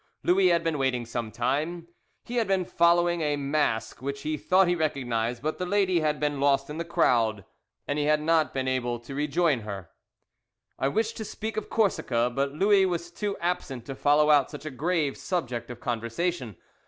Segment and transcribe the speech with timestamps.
[0.23, 1.87] Louis had been waiting some time
[2.23, 6.19] he had been following a mask which he thought he recognized, but the lady had
[6.19, 7.45] been lost in the crowd,
[7.87, 9.91] and he had not been able to rejoin her.
[10.79, 14.65] I wished to speak of Corsica, but Louis was too absent to follow out such
[14.65, 16.55] a grave subject of conversation.